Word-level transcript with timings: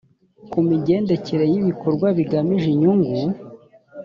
ku 0.51 0.59
migendekere 0.67 1.45
y 1.53 1.57
ibikorwa 1.61 2.07
bigamije 2.17 2.67
inyungu 2.75 3.13